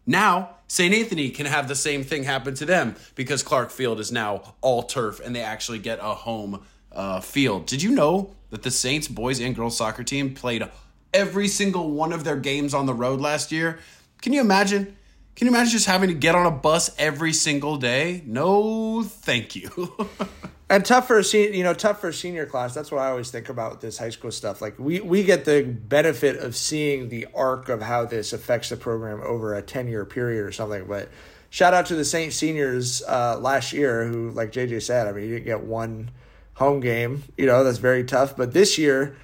[0.07, 0.93] Now, St.
[0.95, 4.83] Anthony can have the same thing happen to them because Clark Field is now all
[4.83, 7.67] turf and they actually get a home uh, field.
[7.67, 10.69] Did you know that the Saints boys and girls soccer team played
[11.15, 13.79] every single one of their games on the road last year?
[14.23, 14.97] Can you imagine?
[15.37, 18.23] Can you imagine just having to get on a bus every single day?
[18.25, 19.95] No, thank you.
[20.69, 22.75] And tough for a senior, you know, tough for a senior class.
[22.75, 24.61] That's what I always think about this high school stuff.
[24.61, 28.77] Like we we get the benefit of seeing the arc of how this affects the
[28.77, 30.87] program over a ten year period or something.
[30.89, 31.09] But
[31.51, 35.29] shout out to the Saint seniors uh, last year, who, like JJ said, I mean,
[35.29, 36.11] you didn't get one
[36.55, 37.23] home game.
[37.37, 38.37] You know, that's very tough.
[38.37, 39.17] But this year,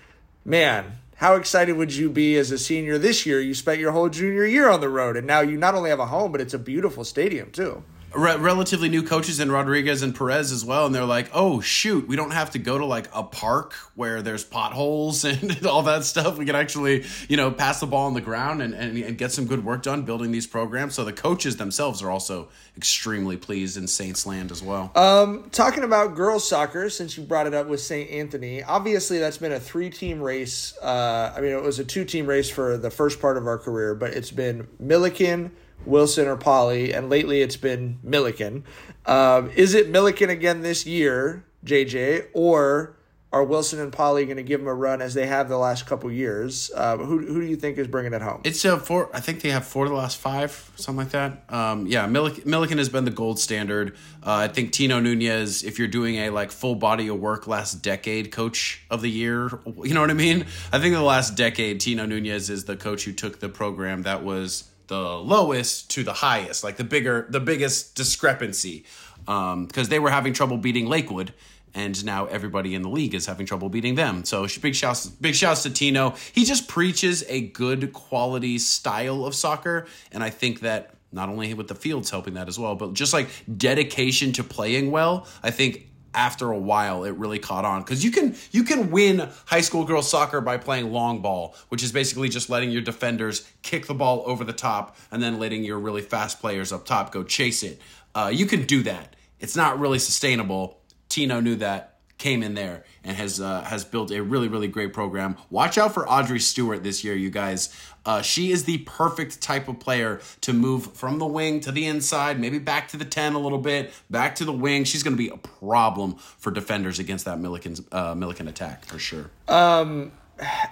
[0.45, 3.41] man, how excited would you be as a senior this year?
[3.41, 5.99] You spent your whole junior year on the road, and now you not only have
[5.99, 7.83] a home, but it's a beautiful stadium too
[8.15, 12.07] re- relatively new coaches in Rodriguez and Perez as well, and they're like, "Oh shoot,
[12.09, 16.05] we don't have to go to like a park where there's potholes and all that
[16.05, 16.39] stuff.
[16.39, 19.33] We can actually, you know, pass the ball on the ground and, and, and get
[19.33, 23.77] some good work done building these programs." So the coaches themselves are also extremely pleased
[23.77, 24.91] in Saints land as well.
[24.95, 28.11] Um, talking about girls soccer, since you brought it up with St.
[28.11, 30.77] Anthony, obviously that's been a three-team race.
[30.83, 33.95] Uh, I mean, it was a two-team race for the first part of our career,
[33.95, 35.51] but it's been Millikan.
[35.87, 38.63] Wilson or Poly, and lately it's been Millikan.
[39.07, 42.97] Um, is it Millikan again this year, JJ, or
[43.33, 45.87] are Wilson and Poly going to give them a run as they have the last
[45.87, 46.71] couple years?
[46.75, 48.43] Uh, who who do you think is bringing it home?
[48.45, 49.09] It's a four.
[49.15, 51.45] I think they have four of the last five, something like that.
[51.49, 53.97] Um, yeah, Millikan, Millikan has been the gold standard.
[54.23, 57.83] Uh, I think Tino Nunez, if you're doing a like full body of work last
[57.83, 59.51] decade coach of the year,
[59.83, 60.45] you know what I mean?
[60.71, 64.23] I think the last decade, Tino Nunez is the coach who took the program that
[64.23, 68.85] was the lowest to the highest, like the bigger, the biggest discrepancy,
[69.21, 71.33] because um, they were having trouble beating Lakewood,
[71.75, 74.25] and now everybody in the league is having trouble beating them.
[74.25, 76.15] So big shouts, big shouts to Tino.
[76.33, 81.53] He just preaches a good quality style of soccer, and I think that not only
[81.55, 85.27] with the fields helping that as well, but just like dedication to playing well.
[85.43, 89.29] I think after a while it really caught on because you can you can win
[89.47, 93.49] high school girls soccer by playing long ball which is basically just letting your defenders
[93.63, 97.13] kick the ball over the top and then letting your really fast players up top
[97.13, 97.81] go chase it
[98.15, 102.85] uh, you can do that it's not really sustainable tino knew that came in there
[103.03, 105.37] and has uh, has built a really really great program.
[105.51, 107.77] Watch out for Audrey Stewart this year, you guys.
[108.05, 111.87] Uh, she is the perfect type of player to move from the wing to the
[111.87, 114.85] inside, maybe back to the ten a little bit, back to the wing.
[114.85, 118.99] She's going to be a problem for defenders against that Millikan uh, Millikan attack for
[118.99, 119.31] sure.
[119.49, 120.13] Um.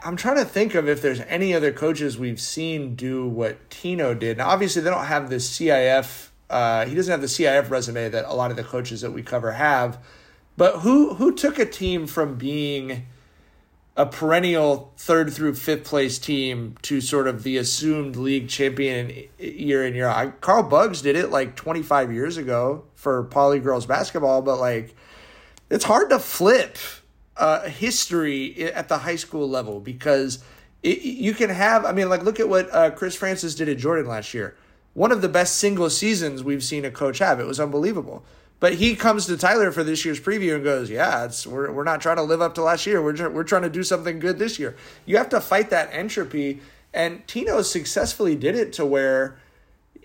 [0.02, 4.14] I'm trying to think of if there's any other coaches we've seen do what Tino
[4.14, 4.38] did.
[4.38, 6.28] Now, obviously, they don't have the CIF.
[6.48, 9.22] Uh, he doesn't have the CIF resume that a lot of the coaches that we
[9.22, 9.98] cover have.
[10.56, 13.06] But who who took a team from being
[13.96, 19.86] a perennial third through fifth place team to sort of the assumed league champion year
[19.86, 20.40] in year out?
[20.40, 24.94] Carl Buggs did it like 25 years ago for Poly girls basketball, but like
[25.68, 26.78] it's hard to flip
[27.36, 30.42] uh, history at the high school level because
[30.82, 31.84] it, you can have.
[31.84, 34.56] I mean, like look at what uh, Chris Francis did at Jordan last year.
[34.92, 37.38] One of the best single seasons we've seen a coach have.
[37.38, 38.24] It was unbelievable.
[38.60, 41.84] But he comes to Tyler for this year's preview and goes, "Yeah, it's we're we're
[41.84, 43.02] not trying to live up to last year.
[43.02, 46.60] We're we're trying to do something good this year." You have to fight that entropy,
[46.92, 49.38] and Tino successfully did it to where,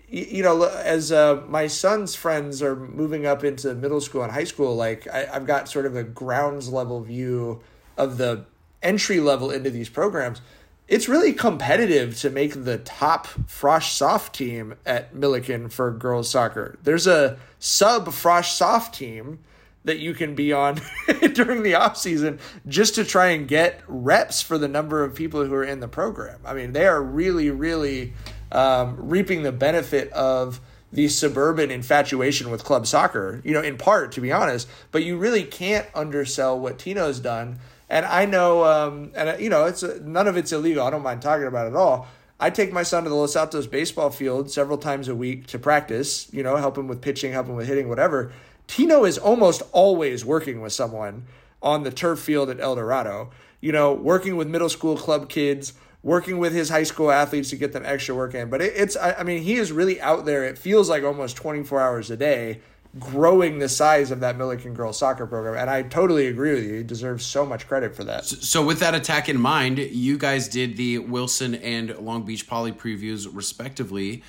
[0.08, 4.44] you know, as uh, my son's friends are moving up into middle school and high
[4.44, 7.60] school, like I, I've got sort of a grounds level view
[7.98, 8.46] of the
[8.82, 10.40] entry level into these programs
[10.88, 16.78] it's really competitive to make the top Frosh Soph team at Millikan for girls soccer.
[16.82, 19.40] There's a sub Frosh Soph team
[19.84, 20.80] that you can be on
[21.32, 25.44] during the off season just to try and get reps for the number of people
[25.44, 26.40] who are in the program.
[26.44, 28.12] I mean, they are really, really
[28.52, 30.60] um, reaping the benefit of
[30.92, 35.16] the suburban infatuation with club soccer, you know, in part, to be honest, but you
[35.16, 40.26] really can't undersell what Tino's done and I know, um, and you know, it's none
[40.26, 40.84] of it's illegal.
[40.84, 42.08] I don't mind talking about it at all.
[42.38, 45.58] I take my son to the Los Altos baseball field several times a week to
[45.58, 46.32] practice.
[46.32, 48.32] You know, help him with pitching, help him with hitting, whatever.
[48.66, 51.24] Tino is almost always working with someone
[51.62, 53.30] on the turf field at El Dorado.
[53.60, 55.72] You know, working with middle school club kids,
[56.02, 58.50] working with his high school athletes to get them extra work in.
[58.50, 60.44] But it, it's, I, I mean, he is really out there.
[60.44, 62.60] It feels like almost 24 hours a day
[62.98, 65.56] growing the size of that Millikan girls soccer program.
[65.56, 66.74] And I totally agree with you.
[66.74, 68.24] He deserves so much credit for that.
[68.24, 72.72] So, with that attack in mind, you guys did the Wilson and Long Beach Poly
[72.72, 74.22] previews respectively.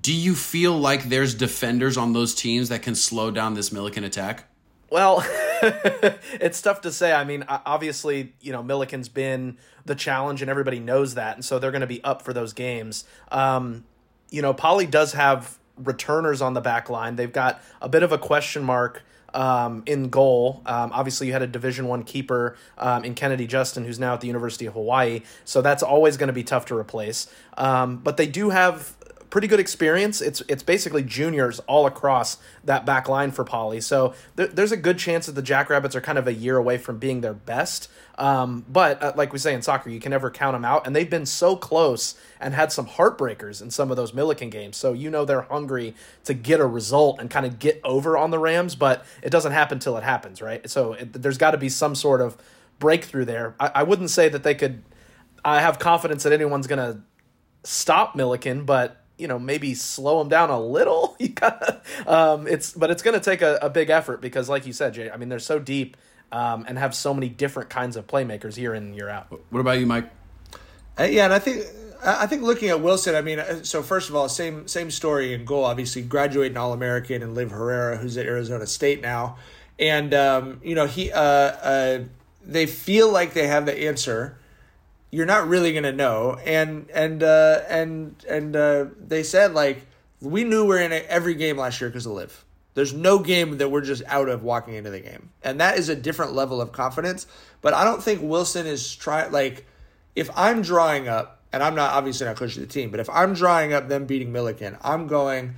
[0.00, 4.04] Do you feel like there's defenders on those teams that can slow down this Millikan
[4.04, 4.44] attack?
[4.90, 5.22] Well,
[5.62, 7.12] it's tough to say.
[7.12, 11.58] I mean, obviously, you know, Millikan's been the challenge, and everybody knows that, and so
[11.58, 13.04] they're going to be up for those games.
[13.30, 13.84] Um,
[14.30, 17.16] you know, Poly does have returners on the back line.
[17.16, 19.02] They've got a bit of a question mark
[19.34, 20.62] um, in goal.
[20.66, 24.20] Um, obviously, you had a Division One keeper um, in Kennedy Justin, who's now at
[24.20, 25.22] the University of Hawaii.
[25.44, 27.32] So that's always going to be tough to replace.
[27.56, 28.96] Um, but they do have
[29.30, 30.20] pretty good experience.
[30.20, 33.80] It's it's basically juniors all across that back line for Poly.
[33.80, 36.98] So there's a good chance that the Jackrabbits are kind of a year away from
[36.98, 37.90] being their best.
[38.16, 40.96] Um, but uh, like we say in soccer, you can never count them out, and
[40.96, 44.76] they've been so close and had some heartbreakers in some of those Millikan games.
[44.76, 48.30] So you know they're hungry to get a result and kind of get over on
[48.30, 50.68] the Rams, but it doesn't happen till it happens, right?
[50.68, 52.36] So it, there's got to be some sort of
[52.80, 53.54] breakthrough there.
[53.60, 54.82] I, I wouldn't say that they could.
[55.44, 57.00] I have confidence that anyone's going to
[57.62, 61.16] stop Millikan, but you know maybe slow them down a little.
[61.28, 64.66] You got um, it's but it's going to take a, a big effort because, like
[64.66, 65.10] you said, Jay.
[65.10, 65.96] I mean, they're so deep
[66.30, 69.26] um, and have so many different kinds of playmakers year in and year out.
[69.50, 70.10] What about you, Mike?
[70.98, 71.64] Uh, yeah, and I think
[72.04, 75.34] I think looking at Wilson, I mean, uh, so first of all, same same story
[75.34, 75.64] in goal.
[75.64, 79.36] Obviously, graduating All American and Liv Herrera, who's at Arizona State now,
[79.78, 82.04] and um, you know he uh, uh,
[82.44, 84.38] they feel like they have the answer
[85.10, 86.38] you're not really gonna know.
[86.44, 89.86] And and uh, and and uh, they said like
[90.20, 92.44] we knew we are in every game last year because of Liv.
[92.74, 95.88] There's no game that we're just out of walking into the game, and that is
[95.88, 97.26] a different level of confidence.
[97.60, 99.66] But I don't think Wilson is trying like
[100.14, 103.34] if I'm drawing up, and I'm not obviously not coaching the team, but if I'm
[103.34, 105.54] drawing up them beating Millikan, I'm going,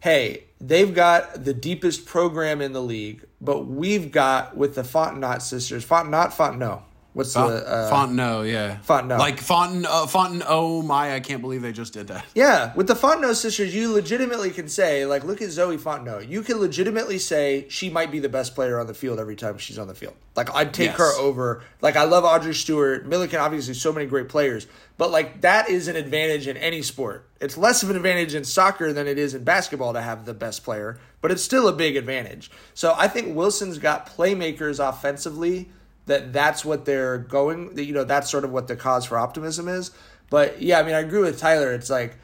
[0.00, 5.42] hey, they've got the deepest program in the league, but we've got with the Fontenot
[5.42, 6.82] sisters, Fontenot, Fontenot,
[7.14, 8.50] What's the uh, Fontenot?
[8.50, 9.20] Yeah, Fontenot.
[9.20, 10.44] Like Fonten uh, Fonten.
[10.48, 11.14] Oh my!
[11.14, 12.26] I can't believe they just did that.
[12.34, 16.28] Yeah, with the Fontenot sisters, you legitimately can say, like, look at Zoe Fontenot.
[16.28, 19.58] You can legitimately say she might be the best player on the field every time
[19.58, 20.14] she's on the field.
[20.34, 20.98] Like, I'd take yes.
[20.98, 21.62] her over.
[21.80, 23.40] Like, I love Audrey Stewart, Millikan.
[23.40, 24.66] Obviously, so many great players,
[24.98, 27.28] but like that is an advantage in any sport.
[27.40, 30.34] It's less of an advantage in soccer than it is in basketball to have the
[30.34, 32.50] best player, but it's still a big advantage.
[32.74, 35.70] So I think Wilson's got playmakers offensively
[36.06, 39.68] that that's what they're going you know that's sort of what the cause for optimism
[39.68, 39.90] is.
[40.30, 41.72] But yeah i mean i agree with tyler.
[41.72, 42.16] It's like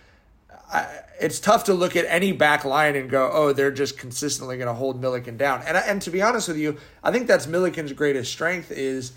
[0.72, 0.86] I,
[1.20, 4.68] it's tough to look at any back line and go oh they're just consistently going
[4.68, 5.62] to hold Millikan down.
[5.66, 9.12] And, and to be honest with you i think that's Millikan's greatest strength is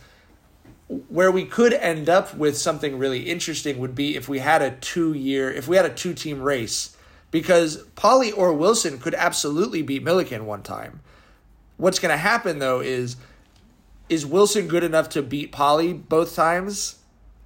[1.07, 4.71] where we could end up with something really interesting would be if we had a
[4.71, 6.95] two year if we had a two team race.
[7.31, 10.99] Because Poly or Wilson could absolutely beat Millikan one time.
[11.77, 13.15] What's going to happen though is
[14.09, 16.99] is Wilson good enough to beat Poly both times?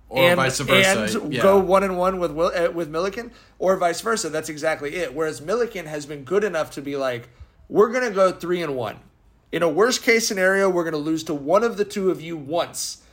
[0.09, 1.19] Or and, vice versa.
[1.19, 1.41] And yeah.
[1.41, 4.29] go one and one with Will, uh, with Millikan, or vice versa.
[4.29, 5.13] That's exactly it.
[5.13, 7.29] Whereas Millikan has been good enough to be like,
[7.67, 8.99] we're gonna go three and one.
[9.51, 12.37] In a worst case scenario, we're gonna lose to one of the two of you
[12.37, 13.03] once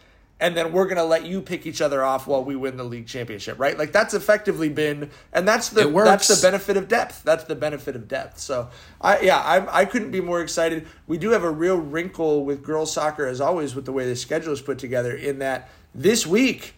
[0.41, 3.07] and then we're gonna let you pick each other off while we win the league
[3.07, 3.78] championship, right?
[3.78, 7.22] Like that's effectively been, and that's the that's the benefit of depth.
[7.22, 8.39] That's the benefit of depth.
[8.41, 8.68] So
[9.01, 10.87] I yeah, I I couldn't be more excited.
[11.07, 14.16] We do have a real wrinkle with girls soccer as always with the way the
[14.16, 15.14] schedule is put together.
[15.14, 16.74] In that this week,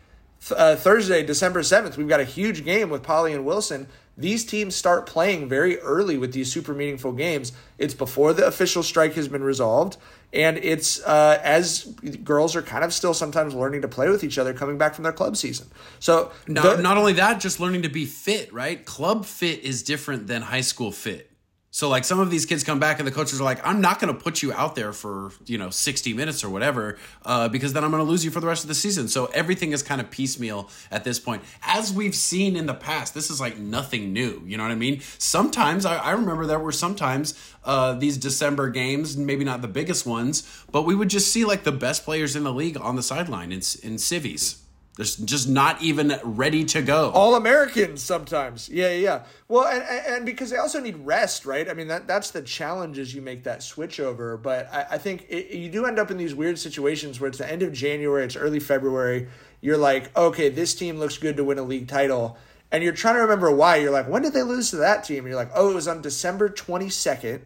[0.54, 3.88] uh, Thursday, December seventh, we've got a huge game with Poly and Wilson.
[4.16, 7.52] These teams start playing very early with these super meaningful games.
[7.78, 9.98] It's before the official strike has been resolved,
[10.32, 11.84] and it's uh, as
[12.24, 15.04] girls are kind of still sometimes learning to play with each other coming back from
[15.04, 15.68] their club season.
[16.00, 18.84] So not, the, not only that, just learning to be fit, right?
[18.84, 21.30] Club fit is different than high school fit.
[21.76, 24.00] So like some of these kids come back and the coaches are like, I'm not
[24.00, 27.74] going to put you out there for you know 60 minutes or whatever, uh, because
[27.74, 29.08] then I'm going to lose you for the rest of the season.
[29.08, 33.12] So everything is kind of piecemeal at this point, as we've seen in the past.
[33.12, 34.42] This is like nothing new.
[34.46, 35.02] You know what I mean?
[35.18, 40.06] Sometimes I, I remember there were sometimes uh, these December games, maybe not the biggest
[40.06, 43.02] ones, but we would just see like the best players in the league on the
[43.02, 44.62] sideline in in civies.
[44.96, 47.10] They're just not even ready to go.
[47.10, 48.70] All Americans sometimes.
[48.70, 49.24] Yeah, yeah.
[49.46, 51.68] Well, and, and because they also need rest, right?
[51.68, 54.38] I mean, that that's the challenge as you make that switch over.
[54.38, 57.36] But I, I think it, you do end up in these weird situations where it's
[57.36, 59.28] the end of January, it's early February.
[59.60, 62.38] You're like, okay, this team looks good to win a league title.
[62.72, 63.76] And you're trying to remember why.
[63.76, 65.18] You're like, when did they lose to that team?
[65.18, 67.42] And you're like, oh, it was on December 22nd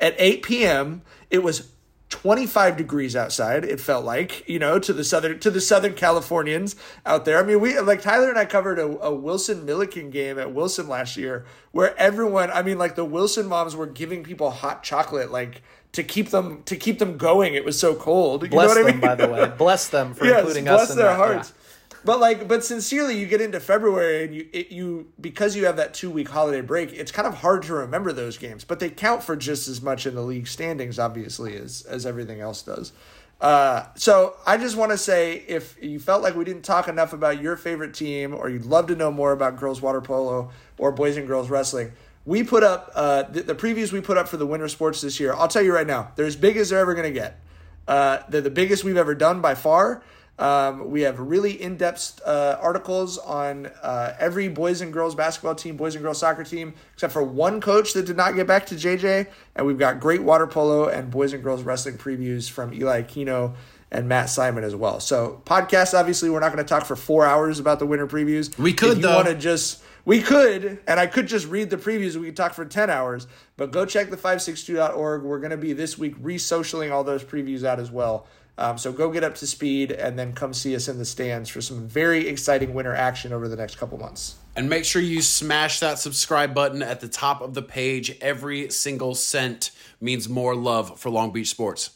[0.00, 1.02] at 8 p.m.
[1.30, 1.70] It was
[2.10, 6.76] 25 degrees outside it felt like you know to the southern to the southern californians
[7.06, 7.38] out there.
[7.38, 10.88] I mean we like tyler and i covered a, a, wilson millikan game at wilson
[10.88, 15.30] last year where everyone i mean like the wilson moms were giving people hot chocolate
[15.30, 17.54] like to keep them to keep them going.
[17.54, 18.44] It was so cold.
[18.44, 19.00] You bless know what them, I mean?
[19.00, 19.52] by the way.
[19.58, 21.50] Bless them for yes, including bless us in their that, hearts.
[21.50, 21.59] Yeah
[22.04, 25.76] but like but sincerely you get into february and you it, you because you have
[25.76, 28.90] that two week holiday break it's kind of hard to remember those games but they
[28.90, 32.92] count for just as much in the league standings obviously as as everything else does
[33.40, 37.12] uh, so I just want to say if you felt like we didn't talk enough
[37.12, 40.92] about your favorite team or you'd love to know more about girls water polo or
[40.92, 41.92] boys and girls wrestling,
[42.26, 45.18] we put up uh, the, the previews we put up for the winter sports this
[45.18, 45.32] year.
[45.32, 47.40] I'll tell you right now, they're as big as they're ever going to get.
[47.88, 50.02] Uh, they're the biggest we've ever done by far.
[50.40, 55.54] Um, we have really in depth uh, articles on uh, every boys and girls basketball
[55.54, 58.64] team, boys and girls soccer team, except for one coach that did not get back
[58.66, 59.26] to JJ.
[59.54, 63.54] And we've got great water polo and boys and girls wrestling previews from Eli Aquino
[63.90, 64.98] and Matt Simon as well.
[64.98, 68.56] So, podcast, obviously, we're not going to talk for four hours about the winter previews.
[68.58, 69.82] We could, if you want to just.
[70.06, 72.16] We could, and I could just read the previews.
[72.16, 73.26] We could talk for 10 hours,
[73.58, 75.22] but go check the 562.org.
[75.22, 78.26] We're going to be this week re socialing all those previews out as well.
[78.60, 81.48] Um, so go get up to speed and then come see us in the stands
[81.48, 84.36] for some very exciting winter action over the next couple months.
[84.54, 88.18] And make sure you smash that subscribe button at the top of the page.
[88.20, 91.90] Every single cent means more love for Long Beach sports.